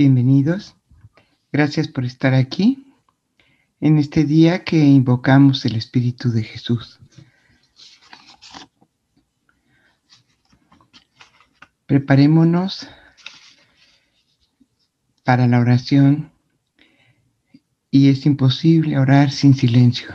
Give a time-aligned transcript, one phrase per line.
[0.00, 0.76] Bienvenidos.
[1.52, 2.94] Gracias por estar aquí
[3.82, 6.98] en este día que invocamos el Espíritu de Jesús.
[11.84, 12.88] Preparémonos
[15.22, 16.32] para la oración
[17.90, 20.08] y es imposible orar sin silencio.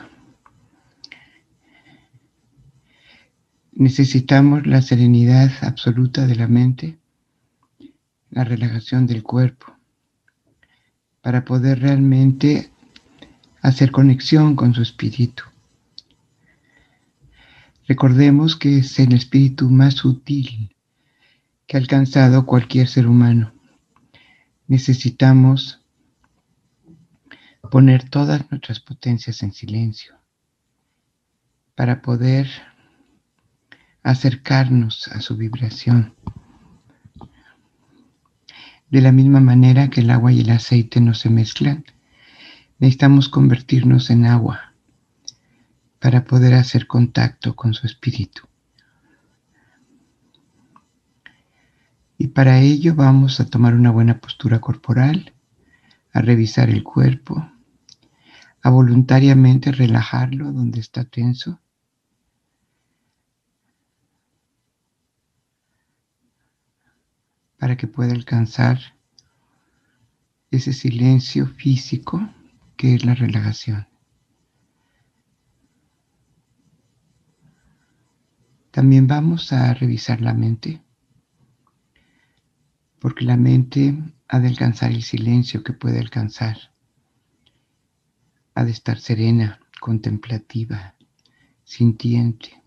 [3.71, 6.97] Necesitamos la serenidad absoluta de la mente,
[8.31, 9.74] la relajación del cuerpo,
[11.25, 12.69] para poder realmente
[13.63, 15.43] hacer conexión con su espíritu.
[17.87, 20.75] Recordemos que es el espíritu más sutil
[21.65, 23.51] que ha alcanzado cualquier ser humano.
[24.67, 25.81] Necesitamos
[27.71, 30.13] poner todas nuestras potencias en silencio
[31.73, 32.47] para poder
[34.03, 36.13] acercarnos a su vibración.
[38.89, 41.83] De la misma manera que el agua y el aceite no se mezclan,
[42.79, 44.73] necesitamos convertirnos en agua
[45.99, 48.43] para poder hacer contacto con su espíritu.
[52.17, 55.33] Y para ello vamos a tomar una buena postura corporal,
[56.13, 57.49] a revisar el cuerpo,
[58.61, 61.59] a voluntariamente relajarlo donde está tenso
[67.65, 68.77] para que pueda alcanzar
[70.51, 72.29] ese silencio físico
[72.77, 73.87] que es la relajación.
[78.69, 80.83] También vamos a revisar la mente,
[82.99, 83.97] porque la mente
[84.27, 86.71] ha de alcanzar el silencio que puede alcanzar,
[88.53, 90.93] ha de estar serena, contemplativa,
[91.63, 92.64] sintiente.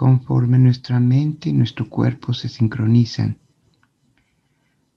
[0.00, 3.36] Conforme nuestra mente y nuestro cuerpo se sincronizan,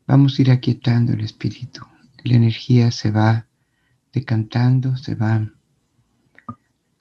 [0.08, 1.86] vamos a ir aquietando el espíritu.
[2.24, 3.46] La energía se va
[4.14, 5.46] decantando, se va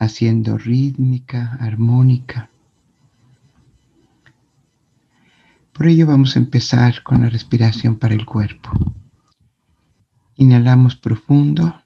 [0.00, 2.50] haciendo rítmica, armónica.
[5.72, 8.72] Por ello vamos a empezar con la respiración para el cuerpo.
[10.34, 11.80] Inhalamos profundo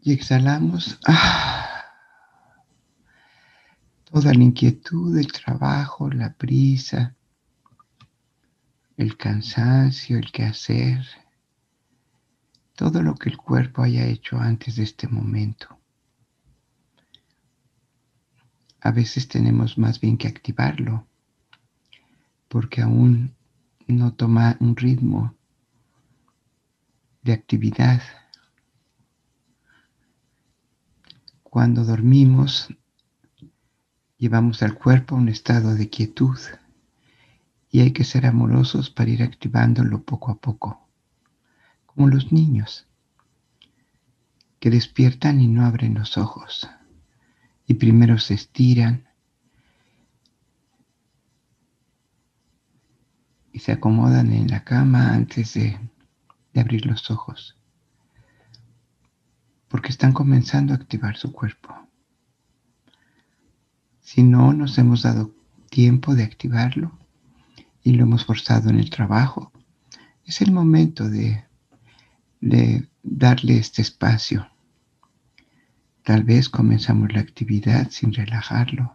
[0.00, 1.00] y exhalamos.
[1.04, 1.61] ¡Ah!
[4.12, 7.16] Toda la inquietud, el trabajo, la prisa,
[8.98, 11.02] el cansancio, el quehacer,
[12.76, 15.78] todo lo que el cuerpo haya hecho antes de este momento.
[18.82, 21.06] A veces tenemos más bien que activarlo,
[22.48, 23.34] porque aún
[23.86, 25.34] no toma un ritmo
[27.22, 28.02] de actividad.
[31.42, 32.68] Cuando dormimos
[34.22, 36.38] Llevamos al cuerpo a un estado de quietud
[37.72, 40.86] y hay que ser amorosos para ir activándolo poco a poco,
[41.86, 42.86] como los niños
[44.60, 46.70] que despiertan y no abren los ojos
[47.66, 49.08] y primero se estiran
[53.52, 55.80] y se acomodan en la cama antes de,
[56.52, 57.56] de abrir los ojos,
[59.66, 61.74] porque están comenzando a activar su cuerpo.
[64.02, 65.32] Si no nos hemos dado
[65.70, 66.98] tiempo de activarlo
[67.82, 69.52] y lo hemos forzado en el trabajo,
[70.26, 71.44] es el momento de,
[73.02, 74.48] darle este espacio.
[76.02, 78.92] Tal vez comenzamos la actividad sin relajarlo,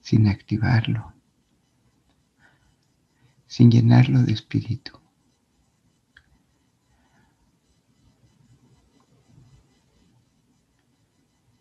[0.00, 1.12] sin activarlo,
[3.46, 4.92] sin llenarlo de espíritu.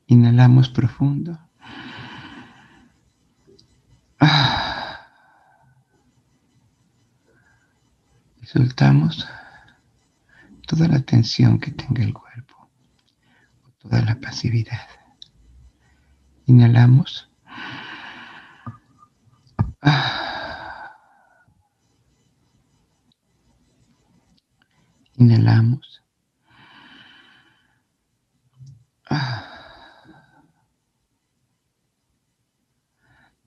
[0.06, 1.49] Inhalamos profundo.
[4.22, 4.26] Y
[8.46, 9.28] soltamos
[10.68, 12.70] toda la tensión que tenga el cuerpo,
[13.80, 14.88] toda la pasividad.
[16.46, 17.28] Inhalamos.
[25.18, 26.04] Inhalamos.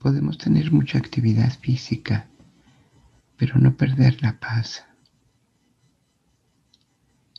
[0.03, 2.27] Podemos tener mucha actividad física,
[3.37, 4.85] pero no perder la paz.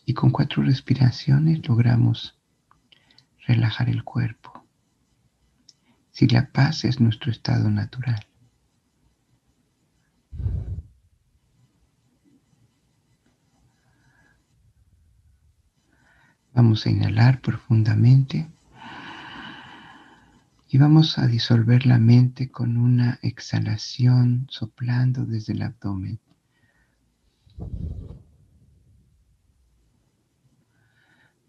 [0.05, 2.39] Y con cuatro respiraciones logramos
[3.45, 4.65] relajar el cuerpo.
[6.11, 8.25] Si la paz es nuestro estado natural.
[16.53, 18.47] Vamos a inhalar profundamente.
[20.73, 26.19] Y vamos a disolver la mente con una exhalación soplando desde el abdomen.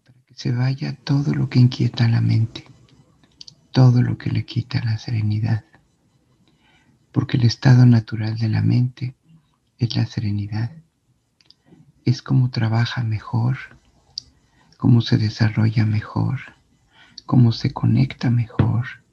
[0.03, 2.65] Para que se vaya todo lo que inquieta la mente,
[3.71, 5.65] todo lo que le quita la serenidad.
[7.11, 9.15] Porque el estado natural de la mente
[9.79, 10.71] es la serenidad.
[12.03, 13.57] Es como trabaja mejor,
[14.77, 16.41] cómo se desarrolla mejor,
[17.25, 19.03] cómo se conecta mejor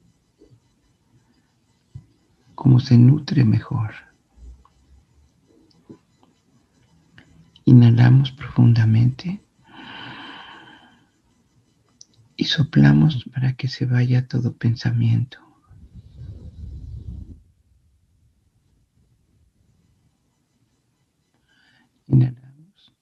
[2.63, 3.93] cómo se nutre mejor.
[7.65, 9.41] Inhalamos profundamente
[12.37, 15.39] y soplamos para que se vaya todo pensamiento.
[22.07, 22.95] Inhalamos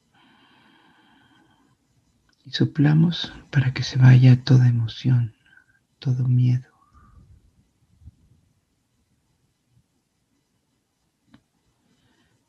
[2.45, 5.35] y soplamos para que se vaya toda emoción,
[5.99, 6.70] todo miedo.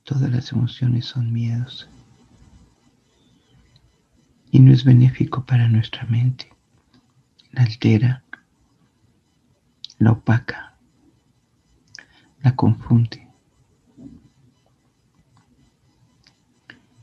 [0.04, 1.88] Todas las emociones son miedos.
[4.50, 6.52] Y no es benéfico para nuestra mente.
[7.52, 8.25] La altera,
[9.99, 10.76] la opaca,
[12.43, 13.28] la confunde.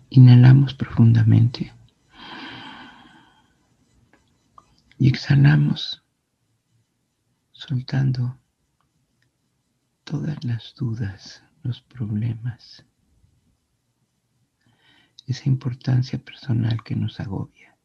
[0.10, 1.72] Inhalamos profundamente
[4.98, 6.04] y exhalamos
[7.52, 8.38] soltando
[10.04, 12.86] todas las dudas, los problemas,
[15.30, 17.78] esa importancia personal que nos agobia.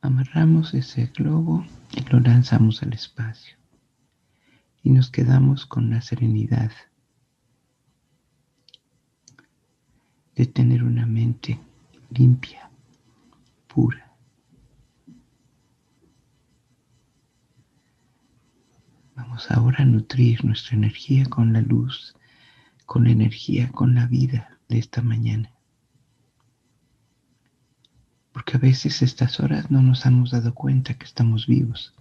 [0.00, 3.56] Amarramos ese globo y lo lanzamos al espacio.
[4.82, 6.72] Y nos quedamos con la serenidad
[10.34, 11.60] de tener una mente
[12.10, 12.70] limpia,
[13.66, 14.07] pura.
[19.46, 22.16] Ahora nutrir nuestra energía con la luz,
[22.86, 25.52] con la energía, con la vida de esta mañana.
[28.32, 31.94] Porque a veces estas horas no nos hemos dado cuenta que estamos vivos.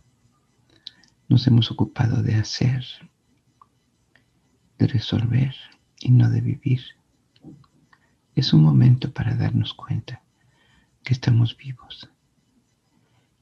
[1.29, 2.83] Nos hemos ocupado de hacer,
[4.79, 5.55] de resolver
[5.99, 6.81] y no de vivir.
[8.33, 10.23] Es un momento para darnos cuenta
[11.03, 12.09] que estamos vivos.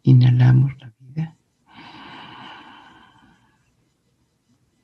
[0.03, 1.35] Inhalamos la vida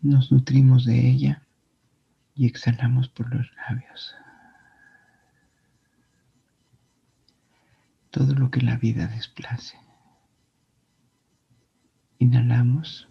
[0.01, 1.44] Nos nutrimos de ella
[2.33, 4.15] y exhalamos por los labios.
[8.09, 9.77] Todo lo que la vida desplace.
[12.18, 13.07] Inhalamos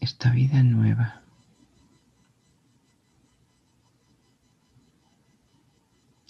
[0.00, 1.20] esta vida nueva.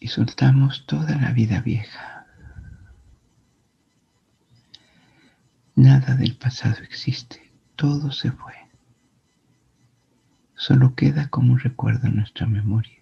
[0.00, 2.15] Y soltamos toda la vida vieja.
[5.76, 8.54] Nada del pasado existe, todo se fue.
[10.54, 12.96] Solo queda como un recuerdo en nuestra memoria.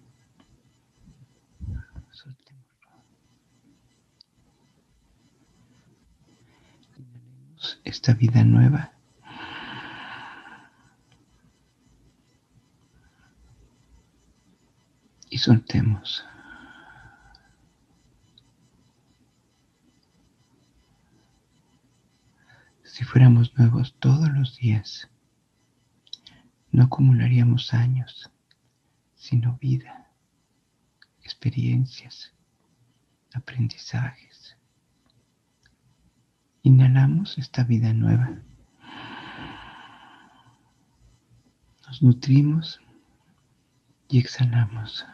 [7.84, 8.92] Esta vida nueva.
[15.30, 16.24] Y soltemos.
[22.94, 25.10] Si fuéramos nuevos todos los días,
[26.70, 28.30] no acumularíamos años,
[29.16, 30.12] sino vida,
[31.24, 32.32] experiencias,
[33.32, 34.56] aprendizajes.
[36.62, 38.30] Inhalamos esta vida nueva.
[41.88, 42.80] Nos nutrimos
[44.08, 45.04] y exhalamos.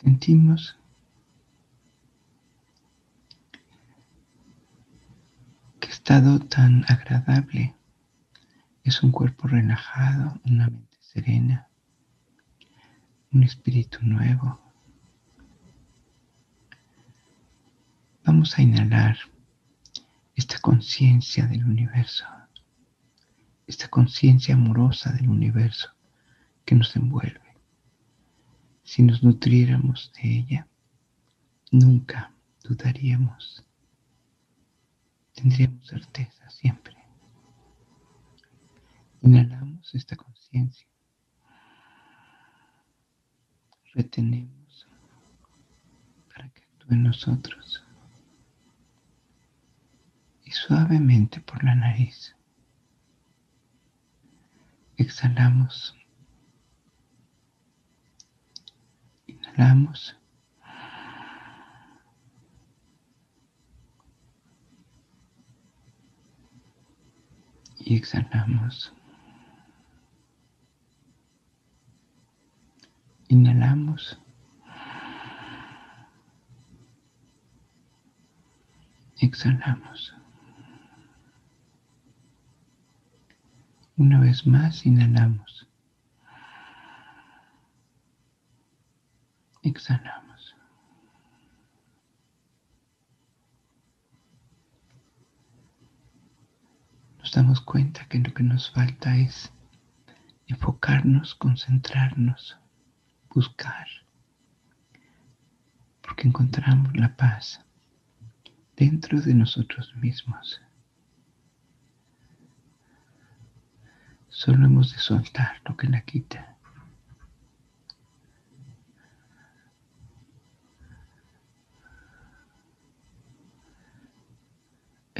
[0.00, 0.78] Sentimos
[5.78, 7.74] qué estado tan agradable.
[8.82, 11.68] Es un cuerpo relajado, una mente serena,
[13.30, 14.58] un espíritu nuevo.
[18.24, 19.18] Vamos a inhalar
[20.34, 22.24] esta conciencia del universo,
[23.66, 25.90] esta conciencia amorosa del universo
[26.64, 27.49] que nos envuelve
[28.90, 30.68] si nos nutriéramos de ella,
[31.70, 33.64] nunca dudaríamos.
[35.32, 36.96] Tendríamos certeza siempre.
[39.22, 40.88] Inhalamos esta conciencia.
[43.94, 44.88] Retenemos
[46.34, 47.84] para que actúe en nosotros
[50.42, 52.34] y suavemente por la nariz.
[54.96, 55.94] Exhalamos.
[59.40, 60.16] Inhalamos.
[67.78, 68.94] Y exhalamos.
[73.28, 74.18] Inhalamos.
[79.20, 80.14] Exhalamos.
[83.96, 85.69] Una vez más, inhalamos.
[89.80, 90.54] Exhalamos.
[97.18, 99.50] Nos damos cuenta que lo que nos falta es
[100.48, 102.58] enfocarnos, concentrarnos,
[103.30, 103.86] buscar,
[106.02, 107.64] porque encontramos la paz
[108.76, 110.60] dentro de nosotros mismos.
[114.28, 116.49] Solo hemos de soltar lo que la quita.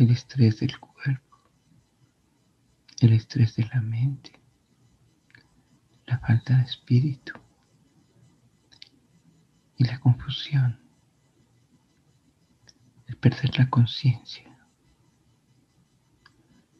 [0.01, 1.37] El estrés del cuerpo,
[3.01, 4.33] el estrés de la mente,
[6.07, 7.35] la falta de espíritu
[9.77, 10.81] y la confusión,
[13.09, 14.51] el perder la conciencia.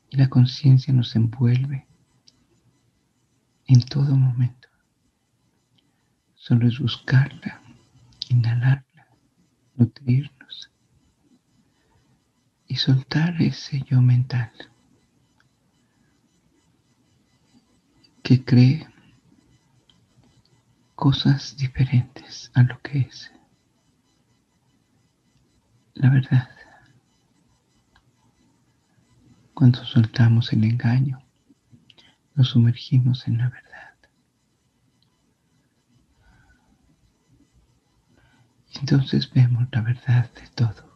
[0.09, 1.87] Y la conciencia nos envuelve
[3.67, 4.71] en todo momento.
[6.37, 7.63] Solo es buscarla,
[8.31, 9.09] inhalarla,
[9.75, 10.40] nutrirnos
[12.71, 14.53] y soltar ese yo mental
[18.23, 18.87] que cree
[20.95, 23.33] cosas diferentes a lo que es.
[25.95, 26.49] La verdad,
[29.53, 31.21] cuando soltamos el engaño,
[32.37, 33.95] nos sumergimos en la verdad.
[38.79, 40.90] Entonces vemos la verdad de todo.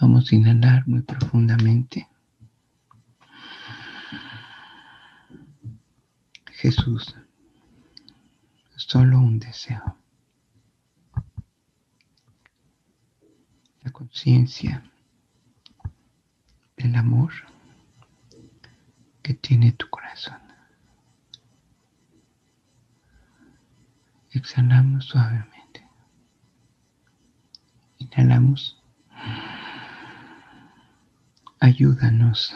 [0.00, 2.08] Vamos a inhalar muy profundamente.
[6.52, 7.14] Jesús,
[8.76, 9.96] solo un deseo.
[13.96, 14.82] conciencia
[16.76, 17.32] del amor
[19.22, 20.38] que tiene tu corazón.
[24.32, 25.88] Exhalamos suavemente.
[27.98, 28.75] Inhalamos.
[31.66, 32.54] Ayúdanos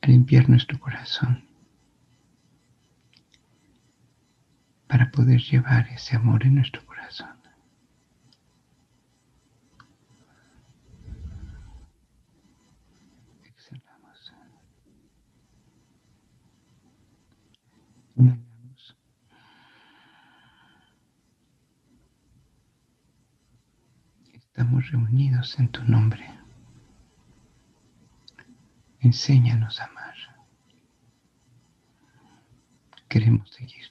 [0.00, 1.42] a limpiar nuestro corazón
[4.86, 7.36] para poder llevar ese amor en nuestro corazón.
[13.42, 14.32] Exhalamos.
[18.14, 18.44] Inhalamos.
[24.56, 26.24] Estamos reunidos en tu nombre.
[29.00, 30.14] Enséñanos a amar.
[33.08, 33.90] Queremos seguir.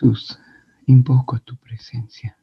[0.00, 0.38] Jesús,
[0.86, 2.34] invoco tu presencia.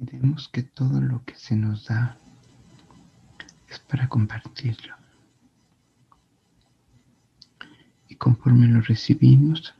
[0.00, 2.16] Olvidemos que todo lo que se nos da
[3.68, 4.94] es para compartirlo.
[8.08, 9.74] Y conforme lo recibimos,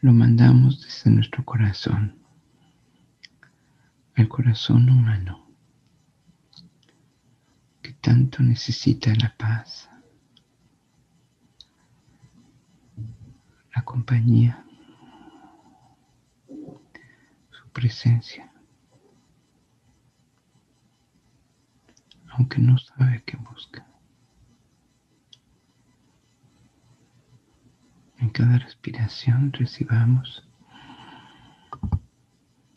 [0.00, 2.16] lo mandamos desde nuestro corazón,
[4.14, 5.44] el corazón humano,
[7.82, 9.90] que tanto necesita la paz,
[13.74, 14.64] la compañía,
[17.50, 18.50] su presencia,
[22.30, 23.86] aunque no sabe qué busca.
[28.16, 30.48] En cada respiración recibamos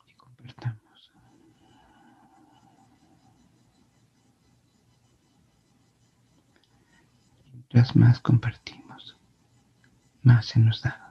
[0.06, 1.12] y compartamos.
[7.54, 9.16] Mientras más compartimos,
[10.24, 11.09] más se nos da.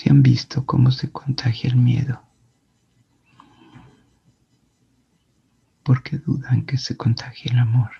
[0.00, 2.22] Si han visto cómo se contagia el miedo,
[5.82, 7.90] ¿por qué dudan que se contagie el amor?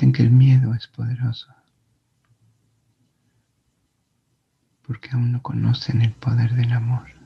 [0.00, 1.54] Sienten que el miedo es poderoso,
[4.80, 7.19] porque aún no conocen el poder del amor.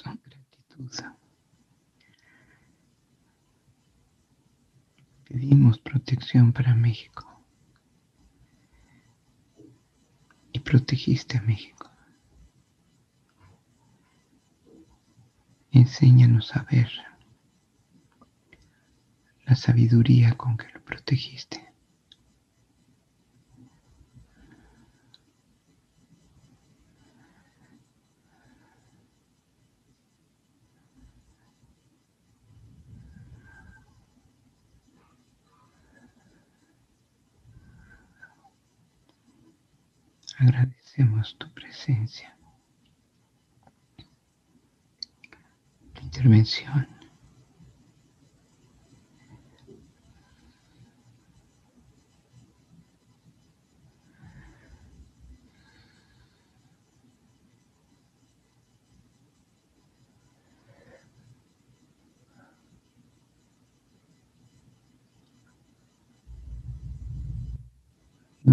[0.00, 0.90] Gratitud.
[5.24, 7.28] Pedimos protección para México.
[10.52, 11.90] Y protegiste a México.
[15.70, 16.90] Enséñanos a ver
[19.46, 21.61] la sabiduría con que lo protegiste.
[40.42, 42.36] Agradecemos tu presencia,
[45.94, 46.88] tu intervención.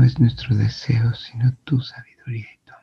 [0.09, 2.73] Es nuestro deseo, sino tu sabiduría y tu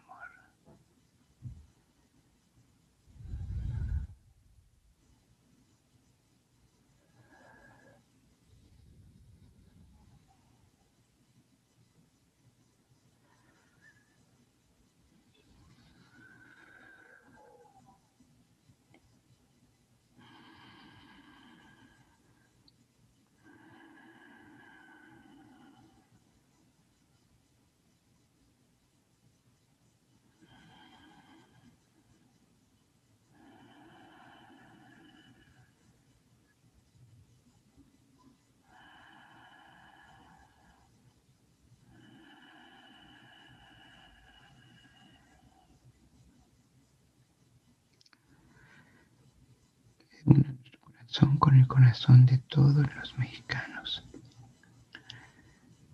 [50.26, 54.04] Corazón con el corazón de todos los mexicanos,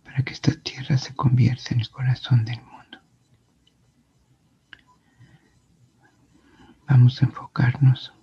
[0.05, 2.99] para que esta tierra se convierta en el corazón del mundo.
[6.89, 8.15] Vamos a enfocarnos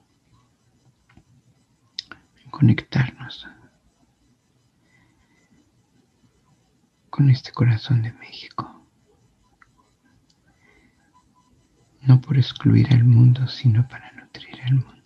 [2.44, 3.48] en conectarnos
[7.12, 8.84] con este corazón de México.
[12.02, 14.99] No por excluir al mundo, sino para nutrir al mundo.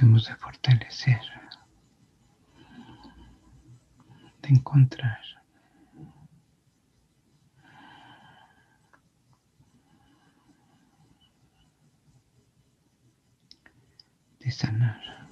[0.00, 1.20] Hemos de fortalecer,
[4.42, 5.20] de encontrar.
[14.40, 15.23] de sanar.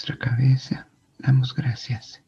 [0.00, 2.22] Nuestra cabeza, damos gracias.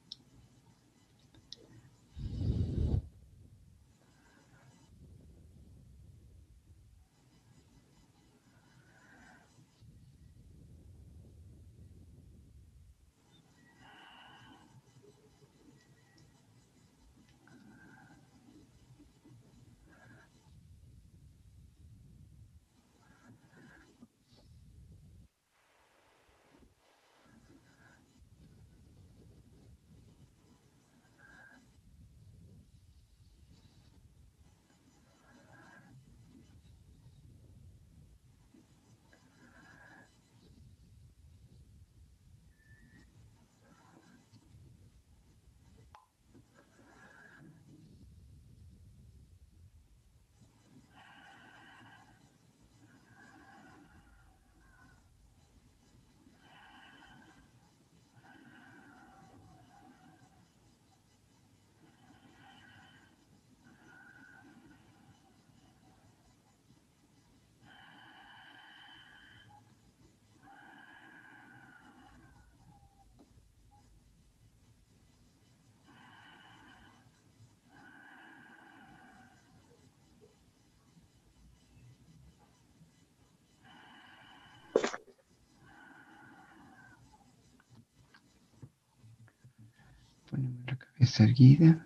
[91.02, 91.84] Cabeza erguida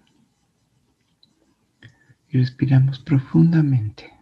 [2.29, 4.13] Y respiramos profundamente.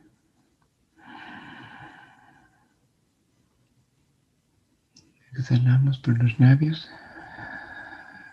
[5.32, 6.88] Exhalamos por los labios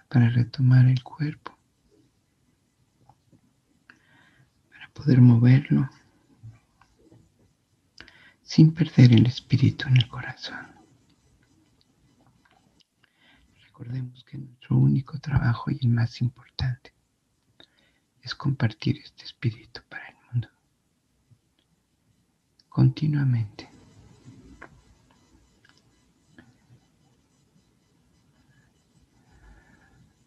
[0.08, 1.58] para retomar el cuerpo,
[4.69, 5.89] para poder moverlo
[8.43, 10.70] sin perder el espíritu en el corazón.
[13.91, 16.93] Recordemos que nuestro único trabajo y el más importante
[18.21, 20.47] es compartir este espíritu para el mundo.
[22.69, 23.69] Continuamente.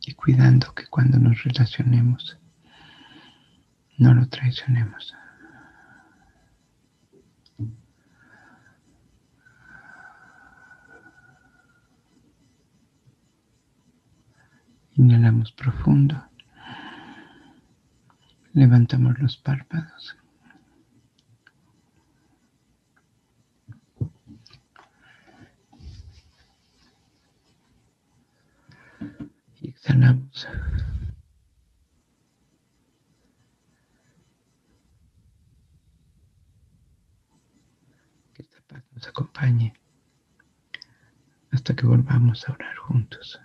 [0.02, 2.36] Y cuidando que cuando nos relacionemos
[3.96, 5.14] no lo traicionemos.
[14.96, 16.14] Inhalamos profundo.
[18.52, 20.16] Levantamos los párpados.
[29.60, 30.46] Y exhalamos.
[38.32, 39.74] Que esta paz nos acompañe
[41.50, 43.40] hasta que volvamos a orar juntos.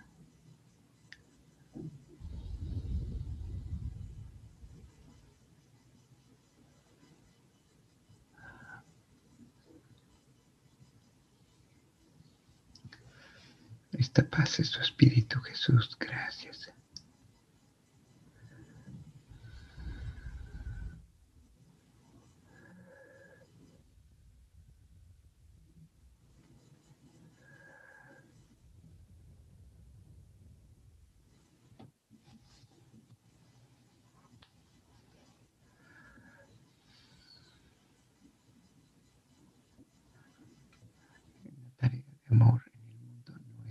[14.10, 15.96] Esta paz es tu Espíritu Jesús.
[16.00, 16.74] Gracias.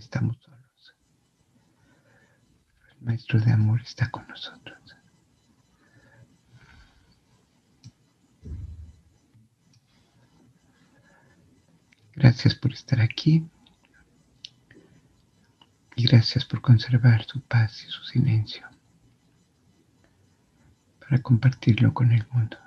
[0.09, 0.95] estamos solos.
[2.89, 4.77] El Maestro de Amor está con nosotros.
[12.13, 13.49] Gracias por estar aquí
[15.95, 18.67] y gracias por conservar su paz y su silencio
[20.99, 22.57] para compartirlo con el mundo.